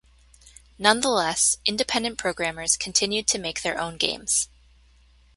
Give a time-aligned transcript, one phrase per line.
[0.79, 4.47] Nonetheless, independent programmers continued to make their own games.